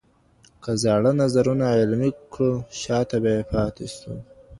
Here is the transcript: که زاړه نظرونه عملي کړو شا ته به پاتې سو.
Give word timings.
که 0.63 0.71
زاړه 0.83 1.11
نظرونه 1.21 1.65
عملي 1.79 2.11
کړو 2.33 2.51
شا 2.81 2.99
ته 3.09 3.17
به 3.23 3.33
پاتې 3.51 3.85
سو. 3.97 4.13